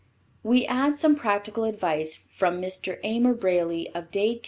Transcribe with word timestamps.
We 0.41 0.65
add 0.65 0.97
some 0.97 1.15
practical 1.15 1.63
advice 1.63 2.25
from 2.31 2.59
Mr. 2.59 2.99
Amer 3.03 3.35
Braley 3.35 3.87
of 3.93 4.09
Dade 4.09 4.37
Co. 4.37 4.39